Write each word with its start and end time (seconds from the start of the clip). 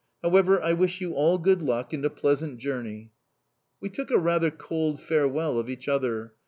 However, 0.23 0.59
I 0.59 0.73
wish 0.73 0.99
you 0.99 1.13
all 1.13 1.37
good 1.37 1.61
luck 1.61 1.93
and 1.93 2.03
a 2.03 2.09
pleasant 2.09 2.57
journey." 2.57 3.11
We 3.79 3.89
took 3.89 4.09
a 4.09 4.17
rather 4.17 4.49
cold 4.49 4.99
farewell 4.99 5.59
of 5.59 5.69
each 5.69 5.87
other. 5.87 6.33